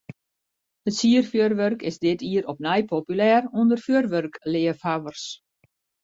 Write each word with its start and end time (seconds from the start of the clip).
It 0.87 0.93
sierfjurwurk 0.99 1.79
is 1.89 1.99
dit 2.05 2.19
jier 2.27 2.45
opnij 2.53 2.85
populêr 2.93 3.41
ûnder 3.63 3.79
fjurwurkleafhawwers. 3.85 5.25